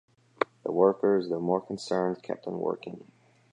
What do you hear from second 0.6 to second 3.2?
The workers, though more concerned, kept on working.